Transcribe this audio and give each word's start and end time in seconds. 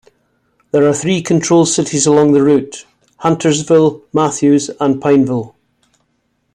There 0.71 0.83
are 0.87 0.95
three 0.95 1.21
control 1.21 1.63
cities 1.67 2.07
along 2.07 2.31
the 2.31 2.41
route: 2.41 2.87
Huntersville, 3.17 4.01
Matthews 4.11 4.71
and 4.79 4.99
Pineville. 4.99 5.55